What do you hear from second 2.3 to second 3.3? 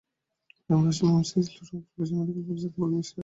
কলেজে cobalt machine আছে।